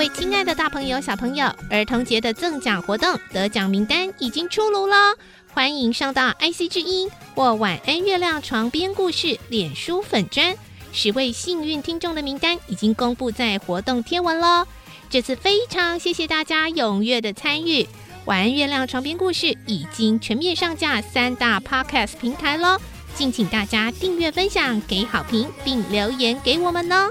[0.00, 5.14] 位亲爱的大朋友、小朋友，儿童节的赠奖活动得奖名单已经出炉了，
[5.52, 10.56] 欢迎上到 IC 之音或晚安月亮床边故事脸书粉砖，
[10.90, 14.66] 十位幸运听众的名单已经公布在活动贴文了。
[15.10, 17.86] 这次非常谢谢大家踊跃的参与，
[18.24, 22.78] 晚安月亮床边故事已经全面上架三大 Podcast 平台喽。
[23.14, 27.10] 敬请大家订阅、分享、给好评，并留言给我们呢。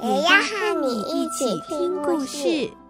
[0.00, 2.83] 也要和你一起听故事。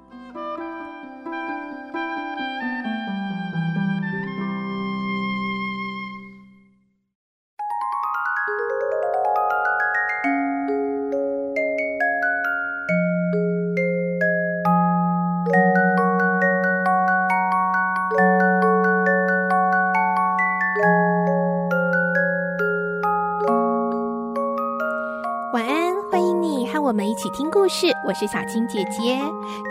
[26.84, 29.18] 我们一起听故事，我是小青姐姐。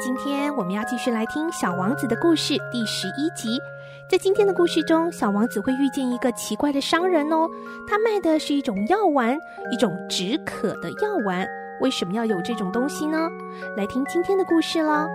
[0.01, 3.61] 今天我们要继续来听《小王子》的故事第十一集。
[4.09, 7.47] 在今天的故事中，小王子会遇见一个奇怪的商人哦，
[7.87, 9.37] 他卖的是一种药丸，
[9.71, 11.47] 一种止渴的药丸。
[11.81, 13.29] 为什么要有这种东西呢？
[13.77, 15.07] 来听今天的故事喽。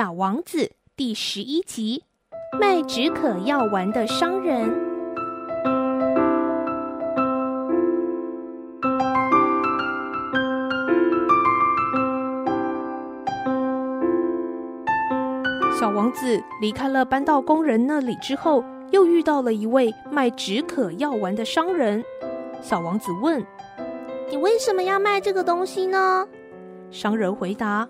[0.00, 2.04] 小王子第十一集：
[2.58, 4.66] 卖止渴药丸的商人。
[15.78, 22.02] 小王子离开了搬到工人那里之后，又遇到了一位卖止渴药丸的商人。
[22.62, 23.46] 小王子问
[24.32, 26.26] ：“你为什么要卖这个东西呢？”
[26.90, 27.86] 商人回答。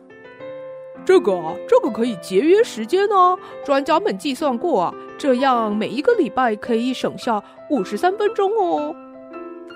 [1.05, 3.39] 这个啊，这个可以节约时间哦。
[3.65, 8.95] 专家们计算过啊，这样每一个礼拜可以省下五十三分钟哦。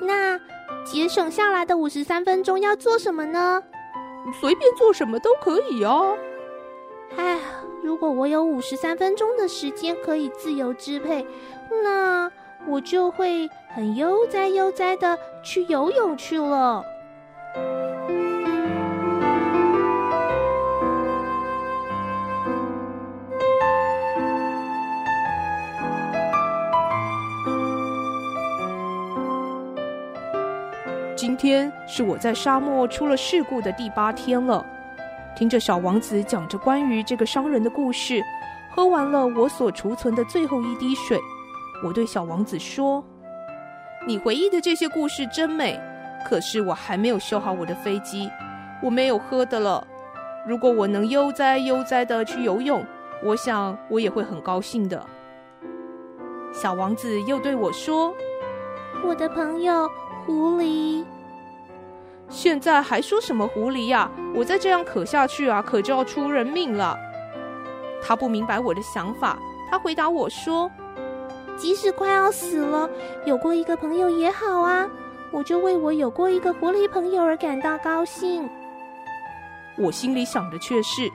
[0.01, 0.39] 那
[0.85, 3.63] 节省下来的五十三分钟要做什么呢？
[4.41, 6.17] 随便做什么都可以哦。
[7.17, 7.39] 哎，
[7.83, 11.27] 如果我有五十三分钟的时间可以自由支配，
[11.83, 12.31] 那
[12.67, 16.85] 我就会很悠哉悠哉的去游泳去了。
[31.25, 34.63] 今天是我在沙漠出了事故的第八天了。
[35.35, 38.23] 听着小王子讲着关于这个商人的故事，
[38.71, 41.19] 喝完了我所储存的最后一滴水，
[41.83, 43.03] 我对小王子说
[44.07, 45.81] ：“你回忆的这些故事真美，
[46.27, 48.31] 可是我还没有修好我的飞机，
[48.83, 49.83] 我没有喝的了。
[50.47, 52.85] 如果我能悠哉悠哉的去游泳，
[53.23, 55.03] 我想我也会很高兴的。”
[56.53, 58.13] 小王子又对我说
[59.03, 59.89] ：“我的朋友
[60.27, 61.03] 狐狸。”
[62.35, 64.11] 现在还说什么狐狸呀？
[64.35, 66.99] 我再这样渴下去啊，可就要出人命了。
[68.03, 69.39] 他不明白我的想法，
[69.71, 70.69] 他回答我说
[71.57, 72.91] ：“即使快要死了，
[73.25, 74.91] 有过一个朋友也好啊。
[75.31, 78.51] 我就为我有过一个狐狸朋友而感到高兴。”
[79.79, 81.09] 我心里想的却是，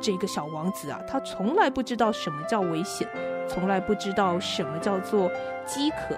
[0.00, 3.06] 这个小王子啊，他从来不知道什么叫危险，
[3.48, 5.28] 从来不知道什么叫做
[5.66, 6.14] 饥渴，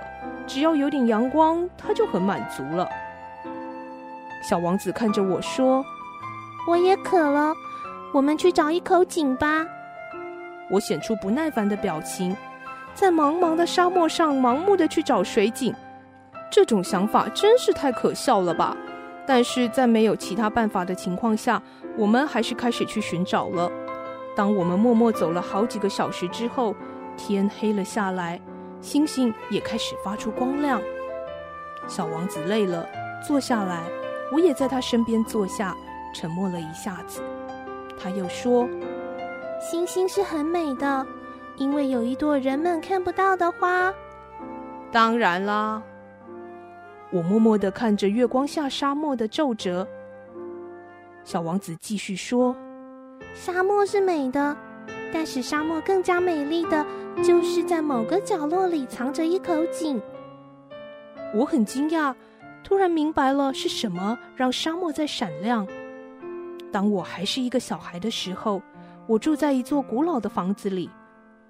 [0.47, 2.87] 只要有点阳光，他就很满足了。
[4.49, 5.83] 小王子看着我说
[6.69, 7.55] ：“我也渴了，
[8.13, 9.65] 我们去找一口井吧。”
[10.71, 12.37] 我显出不耐烦的表情，
[12.95, 15.75] 在茫茫的沙漠上盲目的去找水井，
[16.51, 18.77] 这种想法真是太可笑了吧！
[19.27, 21.63] 但是在没有其他办法的情况下，
[21.97, 23.71] 我们还是开始去寻找了。
[24.37, 26.75] 当我们默默走了好几个小时之后，
[27.17, 28.39] 天黑了下来，
[28.83, 30.83] 星星也开始发出光亮。
[31.87, 32.87] 小王子累了，
[33.27, 33.83] 坐下来。
[34.33, 35.77] 我也在他身边坐下，
[36.15, 37.21] 沉默了一下子。
[38.03, 38.69] 他又说
[39.61, 41.07] ：“星星是很美的，
[41.57, 43.93] 因为有一朵人们看不到的花。”
[44.91, 45.83] 当然啦。
[47.11, 49.87] 我默默的看着月光下沙漠的皱褶。
[51.23, 52.57] 小王子继续说
[53.35, 54.57] ：“沙漠是美的，
[55.13, 56.85] 但使沙漠更加美丽的，
[57.23, 60.03] 就是在某个角落里藏着一口井。”
[61.35, 62.13] 我很惊讶，
[62.65, 65.65] 突然明白了是什么让沙漠在闪亮。
[66.73, 68.61] 当我还是一个小孩的时候，
[69.07, 70.91] 我住在一座古老的房子里，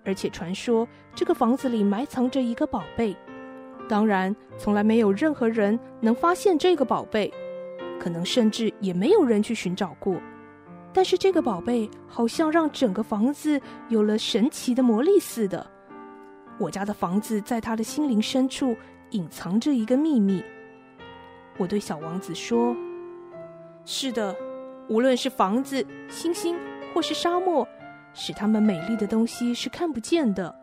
[0.05, 3.17] 而且传说这个房子里埋藏着一个宝贝。
[3.89, 7.33] 当然，从来没有任何人能发现这个宝贝，
[8.01, 10.21] 可能甚至也没有人去寻找过。
[10.93, 15.67] 但是这个宝贝好像让整个房子有了神奇的魔力似的。
[16.59, 18.77] 我家的房子在他的心灵深处
[19.11, 20.43] 隐藏着一个秘密。
[21.57, 22.77] 我对小王子说
[23.85, 24.35] ：“是的，
[24.89, 26.57] 无论是房子、星星，
[26.93, 27.67] 或是沙漠，
[28.13, 30.55] 使它们美丽的东西是看不见的。”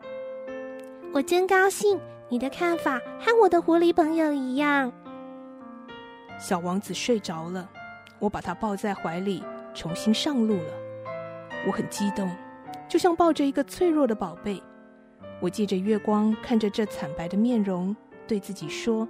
[1.13, 1.99] 我真高兴。
[2.29, 4.89] 你的看法和我的狐狸朋友一样。
[6.39, 7.69] 小王子睡着了，
[8.19, 9.43] 我把他抱在怀里，
[9.73, 10.73] 重新上路了。
[11.67, 12.33] 我很激动，
[12.88, 14.63] 就像抱着一个脆弱的宝贝。
[15.41, 17.93] 我借着月光看着这惨白的面容，
[18.25, 19.05] 对自己说：“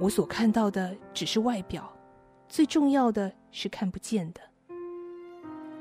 [0.00, 1.90] 我所看到的只是外表，
[2.48, 4.40] 最重要的是看不见的。”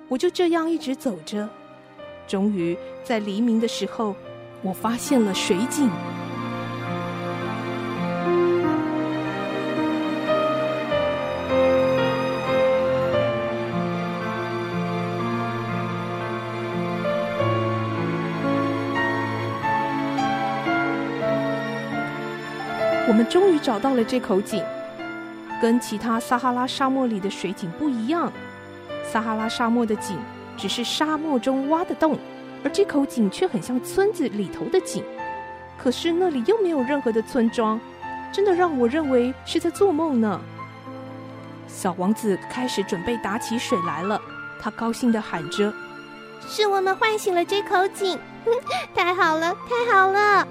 [0.09, 1.49] 我就这样一直走着，
[2.27, 4.15] 终于在黎明的时候，
[4.61, 5.89] 我发现了水井。
[23.13, 24.63] 我们终于找到了这口井，
[25.61, 28.33] 跟其他撒哈拉沙漠里的水井不一样。
[29.03, 30.17] 撒哈拉沙漠的井
[30.57, 32.17] 只是沙漠中挖的洞，
[32.63, 35.03] 而这口井却很像村子里头的井。
[35.77, 37.79] 可是那里又没有任何的村庄，
[38.31, 40.41] 真的让我认为是在做梦呢。
[41.67, 44.19] 小王子开始准备打起水来了，
[44.59, 45.71] 他高兴地喊着
[46.49, 48.17] ：“是我们唤醒了这口井，
[48.95, 50.47] 太好了，太好了！”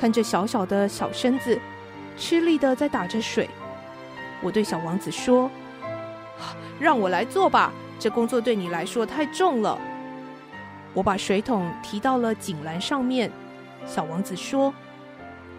[0.00, 1.60] 看着小小的小身子，
[2.16, 3.46] 吃力的在打着水，
[4.42, 5.50] 我对小王子说
[6.80, 9.78] ：“让我来做吧，这工作对你来说太重了。”
[10.94, 13.30] 我把水桶提到了井栏上面。
[13.84, 14.72] 小王子说：“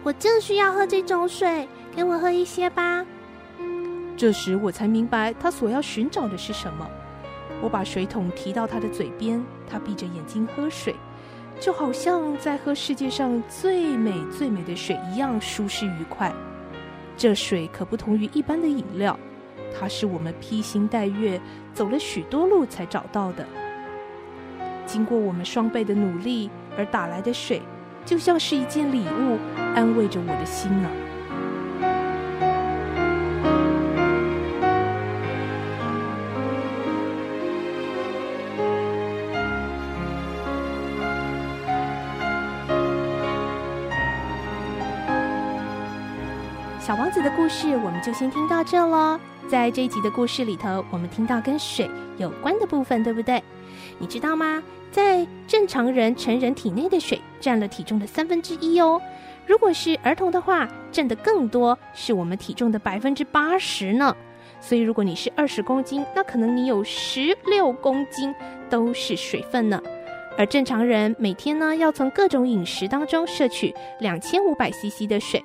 [0.02, 3.06] 我正需要喝这种水，给我喝一些吧。”
[4.18, 6.84] 这时我才明白他所要寻找的是什么。
[7.62, 9.40] 我把水桶提到他的嘴边，
[9.70, 10.96] 他闭着眼睛喝水。
[11.62, 16.32] 就好像在喝世界上最美最美的水一样舒适愉快。
[17.16, 19.16] 这水可不同于一般的饮料，
[19.78, 21.40] 它是我们披星戴月
[21.72, 23.46] 走了许多路才找到的。
[24.86, 27.62] 经过我们双倍的努力而打来的水，
[28.04, 29.38] 就像是一件礼物，
[29.76, 30.90] 安慰着我的心啊。
[46.92, 49.18] 小王子的故事，我们就先听到这喽。
[49.48, 53.42] 在这一集的故事里头，我们听到跟水有关的部分，对不对？
[53.98, 54.62] 你知道吗？
[54.90, 59.00] 在正常人成人体内的水占了体重的三分之一哦。
[59.46, 64.14] 如果是儿童的话，占的更多，是我们体重的百分之八十呢。
[64.60, 68.34] 所以，如果你是二十公斤，那可能你有十六公斤
[68.68, 69.80] 都是水分呢。
[70.36, 75.42] 而正常人每天呢，要从各种饮食当中摄取两千五百 CC 的水。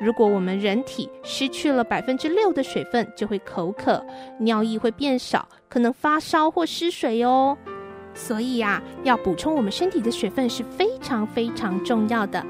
[0.00, 4.02] 如果我们人体失去了百分之六的水分，就会口渴，
[4.38, 7.56] 尿液会变少，可能发烧或失水哦。
[8.14, 12.42] 所以呀，要补充我们身体的水分是非常非常重要的。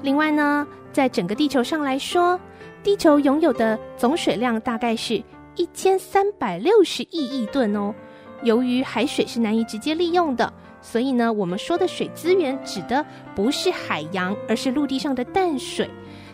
[0.00, 2.40] 另外呢，在整个地球上来说，
[2.82, 5.22] 地球拥有的总水量大概是
[5.56, 7.94] 一千三百六十亿亿吨哦。
[8.42, 13.04] 由于海水是难以直接利用的，所以呢，我们说的水资源指的
[13.34, 15.88] 不是海洋，而是陆地上的淡水。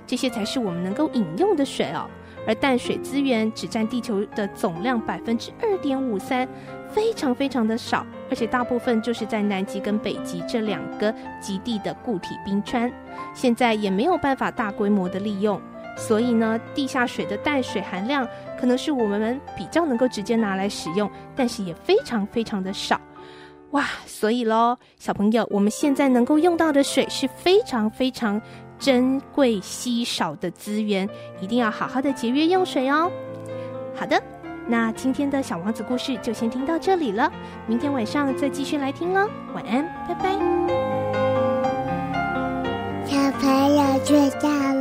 [0.06, 2.08] 这些才是我们能够饮用的水哦，
[2.46, 6.48] 而淡水资源只占地球的总量百分之二点五三，
[6.90, 12.90] 非常非常的少，而且大部分就是在南极跟北极这两个极地的固体冰川，
[13.34, 15.60] 现在也没有办法大规模的利用，
[15.96, 18.26] 所以呢，地下水的淡水含量
[18.58, 23.00] 可能是我们比较能够直接拿来使用，但是也非常非常的少，
[23.70, 28.40] 哇，所以喽，小朋友，我们现在能够用到的水是非常非常。
[28.80, 31.08] 珍贵稀少的资源，
[31.40, 33.08] 一定要好好的节约用水哦。
[33.94, 34.20] 好的，
[34.66, 37.30] 那今天的小王子故事就先听到这里了，
[37.66, 39.28] 明天晚上再继续来听喽。
[39.54, 40.32] 晚安，拜拜。
[43.04, 44.04] 小朋友。
[44.04, 44.79] 睡觉。